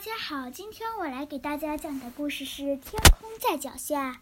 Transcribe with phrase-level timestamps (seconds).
[0.00, 2.80] 大家好，今天我来给大家讲的故事是《天
[3.20, 4.12] 空在脚下》。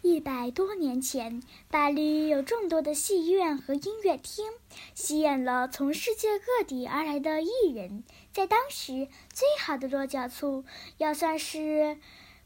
[0.00, 4.46] 一百多年前，巴黎有众多的戏院和音乐厅，
[4.94, 8.02] 吸引了从世界各地而来的艺人。
[8.32, 10.64] 在当时，最好的落脚处
[10.96, 11.98] 要算是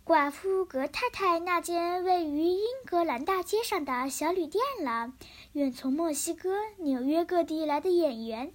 [0.05, 5.13] 寡妇格太太那间位于英格兰大街上的小旅店了。
[5.53, 8.51] 远从墨西哥、纽约各地来的演员。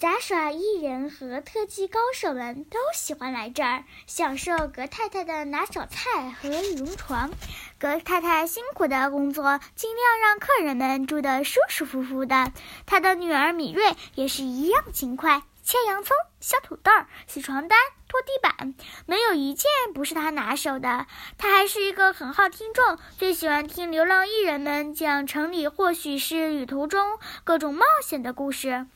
[0.00, 7.30] 杂耍艺人和特技高手们都喜欢来这儿享受葛太太的拿手菜和羽绒床。
[7.78, 12.50] 葛太太辛苦的工作，尽量让客人们住得舒舒服服的。
[12.86, 16.90] 她的女儿米瑞也是一样勤快，切洋葱、削土豆、
[17.26, 18.74] 洗床单、拖地板，
[19.04, 21.06] 没有一件不是她拿手的。
[21.36, 28.86] 她还是一个很好听众，最喜欢听流浪艺人们讲城里或许是旅途中各种冒险的故事。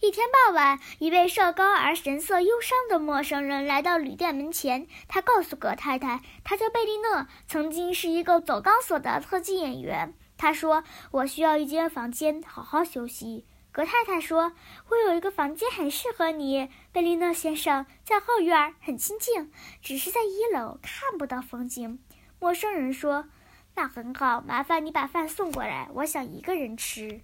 [0.00, 4.86] 一天傍晚，一位瘦高而神色忧伤的陌生人来到旅店门前。
[5.06, 10.14] 他告诉葛太太，他叫贝利诺，曾经是一个走钢索的特技演员。
[10.36, 14.52] 他说：“我需要一间房间好好休息。”葛太太说
[14.90, 19.52] ：“我有一个房间很适合你，贝利诺先生，在后院，很清静，
[19.82, 21.98] 只是在一楼看不到风景。”
[22.40, 23.28] 陌生人说
[23.76, 27.20] ：“那很好，麻烦你把饭送过来，我想一个人吃。”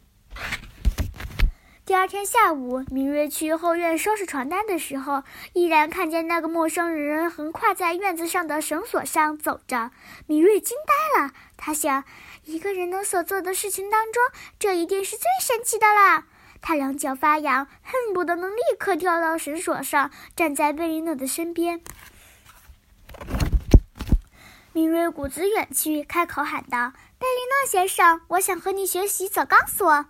[1.86, 9.90] 第二天下午，明瑞去后院收拾床单的时候，依然看见那个陌生人横跨在院子上的绳索上走着。
[10.26, 12.04] 明瑞惊呆了，他想，
[12.44, 14.22] 一个人能所做的事情当中，
[14.58, 16.24] 这一定是最神奇的了。
[16.62, 21.82] 他两脚发痒，恨不得能立刻跳到绳索上，站在贝利诺的身边。
[24.72, 30.06] 明瑞鼓足勇气，开口喊道：“贝利诺先生，我想和你学习走钢索。”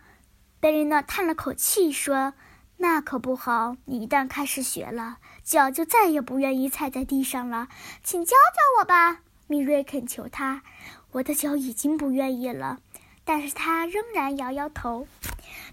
[0.65, 2.33] 贝琳娜叹了口气说
[2.81, 7.69] ：“那可不好，你一旦开始学了，脚就再也不愿意踩在地上了。
[8.03, 10.63] 请教教我吧。”米瑞恳求他。
[11.13, 12.79] “我的脚已经不愿意了。”
[13.27, 15.07] 但是他仍然摇摇头。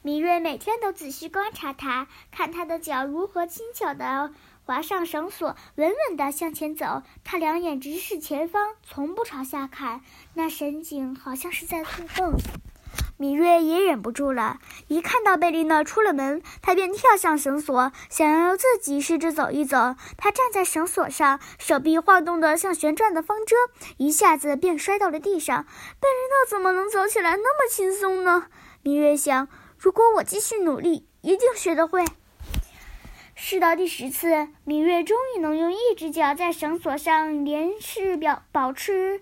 [0.02, 4.34] 米瑞每天都仔细观察他，看他的脚如何轻巧地
[4.66, 7.04] 滑上绳索，稳稳地向前走。
[7.24, 10.02] 他两眼直视前方，从不朝下看，
[10.34, 12.38] 那神景好像是在做梦。
[13.22, 19.94] 米瑞也忍不住了，一看到贝利诺出了门，他便跳向绳索，想要自己试着走一走。
[20.18, 23.56] 他站在绳索上，手臂晃动得像旋转的风车，
[23.98, 25.66] 一下子便摔到了地上。
[26.00, 28.48] 贝利诺怎么能走起来那么轻松呢？
[28.82, 32.04] 米瑞想，如果我继续努力，一定学得会。
[33.36, 39.22] 试到第十次，米瑞终于能用一只脚在绳索上连续表保持。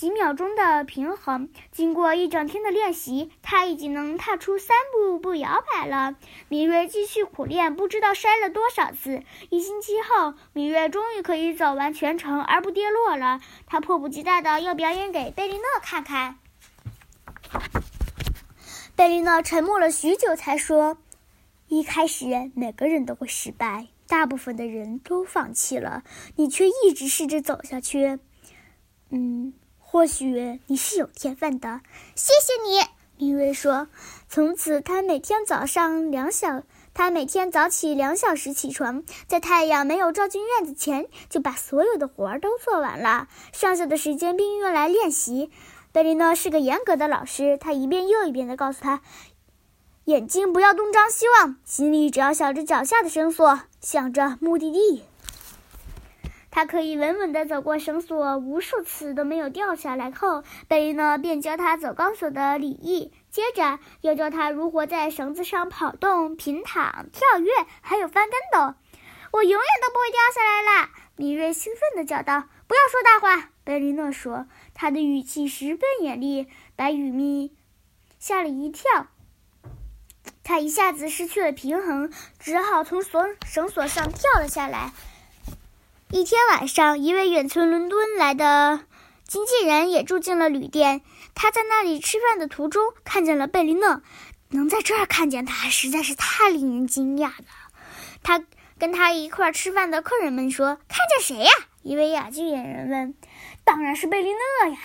[0.00, 6.16] 几秒钟的平衡，经过一整天的练习，他已经能踏出三步步摇摆了。
[6.48, 9.22] 米瑞继续苦练，不知道摔了多少次。
[9.50, 13.42] 一星期后，米瑞终于可以走完全程而不跌落了。
[13.66, 16.38] 他迫不及待的要表演给贝利诺看看。
[18.96, 20.96] 贝利诺沉默了许久，才说
[21.68, 26.04] ：“一开始，每个人都会失败，大部分的人都放弃了，
[26.36, 28.18] 你却一直试着走下去。”
[29.12, 29.52] 嗯。
[29.92, 31.80] 或许你是有天分的，
[32.14, 32.80] 谢谢你。
[33.16, 33.88] 米瑞说
[34.30, 36.62] ：“从此，他每天早上两小，
[36.94, 45.50] 他每天早起两小时起床，在太阳没有照进院子前，就把所有的活儿都做完了，剩下的时间并用来练习。”
[45.90, 49.00] 贝利诺是个严格的老师，他一遍又一遍地告诉他
[50.06, 55.02] ：“眼睛不要东张西望，心里只要想着脚下的绳索，想着目的地。”
[56.50, 60.10] 他可以稳稳地走过绳索，无数次都没有掉下来。
[60.10, 67.50] 后，贝利诺便教他走钢索的礼仪，接着又教他如何在绳子上跑动、平躺、跳跃，
[67.80, 68.74] 还有翻跟斗。
[69.32, 70.90] 我永远都不会掉下来啦！
[71.14, 72.48] 米瑞兴奋地叫道。
[72.66, 76.48] “不要说大话！”贝利诺说，他的语气十分严厉。
[76.74, 77.54] 把雨咪
[78.18, 79.06] 吓了一跳，
[80.42, 84.92] 他一下子失去了平衡，只好从绳绳索上跳了下来。
[86.12, 88.80] 一天晚上，一位远从伦敦来的
[89.28, 91.02] 经纪人也住进了旅店。
[91.36, 94.02] 他在那里吃饭的途中看见了贝利诺，
[94.48, 97.44] 能在这儿看见他实在是太令人惊讶了。
[98.24, 98.42] 他
[98.76, 101.50] 跟他一块吃饭的客人们说：“看见谁呀？”
[101.82, 103.14] 一位哑剧演员问
[103.62, 104.78] ：“当然是贝利诺呀！”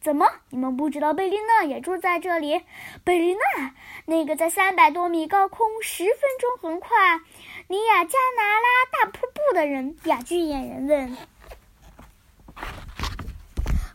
[0.00, 2.62] 怎么，你们不知道贝利娜也住在这里？
[3.04, 3.74] 贝利娜，
[4.06, 7.16] 那个在三百多米高空十分钟横跨
[7.68, 9.96] 尼亚加拿拉大瀑布的人。
[10.04, 11.16] 哑剧演员问。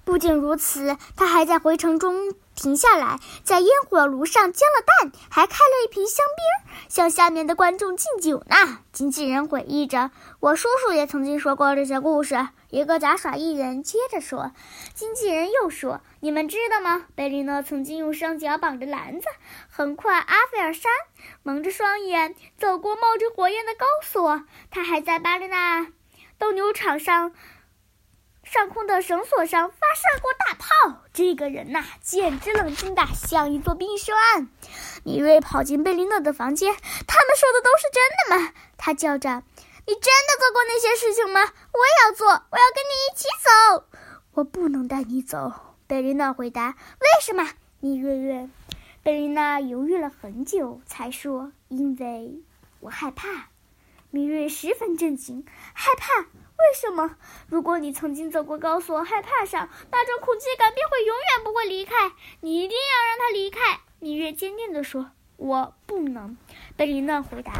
[0.03, 8.79] 不仅如此，他还在回程中停下来，在烟火炉上煎了蛋，还开了一瓶香槟，向下面的观众敬酒呢。
[8.93, 14.51] 经纪人回忆着：“我叔叔也曾经说过这些故事。”一个杂耍艺人接着说。
[14.93, 17.05] 经纪人又说：“你们知道吗？
[17.13, 19.27] 贝利诺曾经用双脚绑着篮子，
[19.69, 20.91] 横跨阿菲尔山，
[21.43, 24.43] 蒙着双眼，走过冒着火焰的高索。
[24.71, 25.87] 他还在巴黎纳
[26.39, 27.33] 斗牛场上。”
[28.45, 34.47] 上空的绳索上发射过大炮，这个人呐，简直冷静的像一座冰山。
[35.03, 36.73] 米瑞跑进贝琳娜的房间，
[37.07, 38.53] 他们说的都是真的吗？
[38.77, 39.43] 他叫着
[39.87, 41.41] ：“你真的做过那些事情吗？
[41.41, 43.85] 我也要做，我要跟你一起走。”
[44.35, 45.51] 我不能带你走，
[45.87, 46.69] 贝琳娜回答。
[46.69, 47.49] 为什么？
[47.79, 48.51] 米瑞问。
[49.01, 52.41] 贝琳娜犹豫了很久，才说：“因为
[52.79, 53.49] 我害怕。”
[54.11, 56.27] 米瑞十分震惊，害怕。
[56.57, 57.15] 为什么？
[57.47, 61.93] 如果你曾经走过高速，害怕上那种恐惧感便会永远不会离开。
[62.41, 63.59] 你一定要让他离开。
[63.99, 66.37] 米月坚定地说：“我不能。”
[66.77, 67.53] 贝琳娜回答。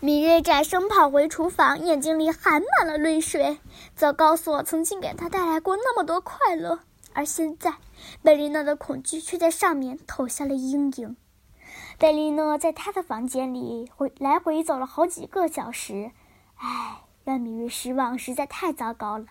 [0.00, 3.58] 米月转身跑回厨房，眼睛里含满了泪水。
[3.94, 6.80] 走高索曾经给他带来过那么多快乐，
[7.12, 7.74] 而现在，
[8.22, 11.16] 贝琳娜的恐惧却在上面投下了阴影。
[11.98, 16.12] 贝琳娜在他的房间里回来回走了好几个小时。
[16.62, 19.24] 唉，让米瑞失望实在太糟糕了。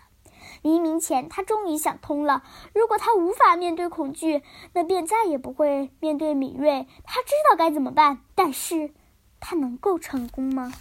[0.62, 2.42] 黎明前，他终于想通了：
[2.74, 4.42] 如果他无法面对恐惧，
[4.72, 6.88] 那便再也不会面对敏锐。
[7.04, 8.92] 他知道该怎么办，但是，
[9.38, 10.72] 他能够成功吗？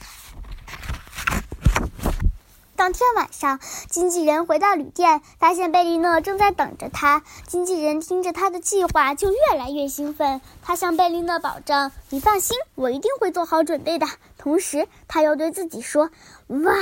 [2.80, 3.60] 当天晚上，
[3.90, 7.24] 经纪人回到旅店，发现贝利诺正在等着他。
[7.46, 10.40] 经纪人听着他的计划就越来越兴奋。
[10.62, 14.08] 他向贝利诺保证：“你放心，我一定会做好准备的。”
[14.40, 16.10] 同时，他又对自己说
[16.48, 16.74] ：“哇，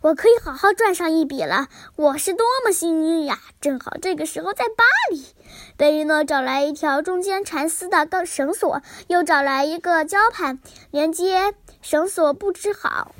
[0.00, 1.68] 我可以好好赚上一笔了！
[1.94, 3.38] 我是多么幸运呀！
[3.60, 4.82] 正好这个时候在巴
[5.12, 5.24] 黎。”
[5.78, 10.58] 贝利诺找来一条中间缠丝的钢绳索，又找来一个胶盘，
[10.90, 13.12] 连接绳索布置好。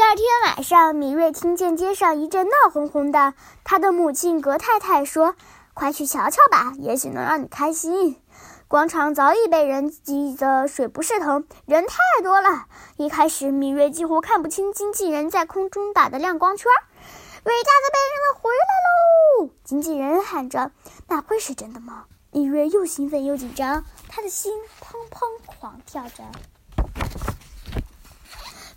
[0.00, 3.34] 第二天晚上，米瑞听见街上一阵闹哄哄的。
[3.64, 5.36] 他的母亲格太太说
[5.74, 8.18] ：“快去瞧瞧吧，也许能让你开心。”
[8.66, 12.64] 广场早已被人挤得水不释腾，人太多了。
[12.96, 16.72] 一开始，米瑞几乎看不清经纪人在空中打的亮光圈。
[17.44, 19.50] 伟大的贝利诺回来喽！
[19.64, 20.72] 经纪人喊着
[21.08, 24.50] ：“那会是真的吗？”米瑞又兴奋又紧张，他的心
[24.80, 26.24] 砰砰狂跳着。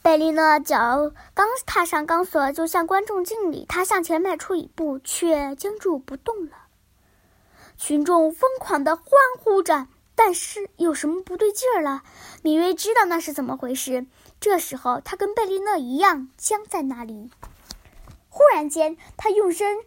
[0.04, 3.66] 贝利诺脚刚踏上钢索，就向观众敬礼。
[3.70, 6.52] 他向前迈出一步，却僵住不动了。
[7.78, 9.06] 群众疯狂地欢
[9.40, 12.04] 呼着，但是有什么不对劲儿了？
[12.42, 14.06] 米瑞知道那是怎么回事。
[14.42, 17.32] 这时候，他跟贝利诺一样僵在那里。
[18.28, 19.78] 忽然间，他用身，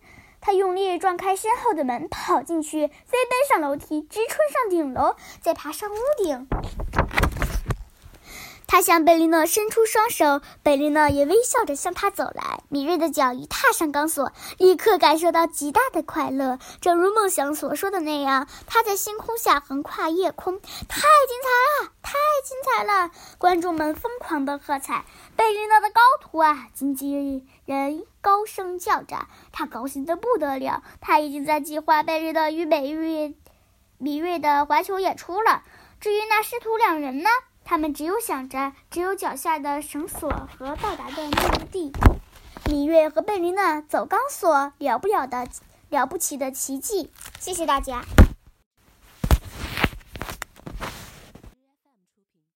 [0.41, 6.49] 他用力撞开身后的门，跑进去，飞奔上楼梯，直冲上顶楼，再爬上屋顶。
[8.67, 12.61] 他向贝利诺伸出双手，贝利诺也微笑着向他走来。
[12.69, 22.13] 米瑞的脚一踏上钢索，立刻感受到极大的快乐，正如梦想所说的那样，他在星空下横跨夜空，太精彩了，太
[22.45, 23.11] 精彩了！
[23.39, 25.05] 观众们疯狂的喝彩。
[25.37, 26.69] 贝利诺的高徒啊！
[26.75, 30.83] 经纪人高声叫着，他高兴的不得了。
[31.01, 33.37] 他已经在计划贝利诺与美瑞、
[33.99, 35.63] 米瑞的环球演出了。
[36.01, 37.31] 至于那师徒两人呢？
[37.69, 41.93] 他们只有想着，只有脚下的绳索和到达的目的地。
[42.67, 45.49] 米瑞和贝琳娜走钢索，了不了的
[45.89, 47.11] 了不起的奇迹！
[47.41, 48.03] 谢谢大家。